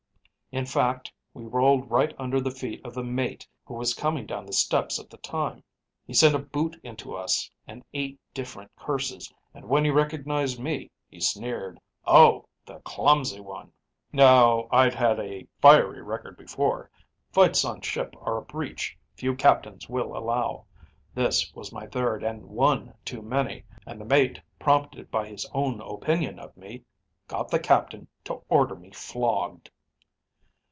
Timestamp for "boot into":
6.39-7.13